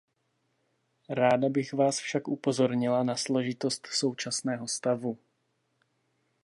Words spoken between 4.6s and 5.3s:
stavu.